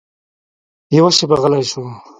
يوه 0.97 1.11
شېبه 1.17 1.35
غلى 1.41 1.61
سو. 1.71 1.81